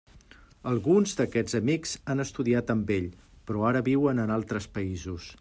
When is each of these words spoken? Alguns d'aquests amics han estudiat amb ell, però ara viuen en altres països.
Alguns 0.69 1.11
d'aquests 1.19 1.57
amics 1.59 1.93
han 2.15 2.23
estudiat 2.25 2.73
amb 2.77 2.91
ell, 2.99 3.07
però 3.51 3.69
ara 3.73 3.85
viuen 3.91 4.25
en 4.27 4.35
altres 4.39 4.71
països. 4.81 5.33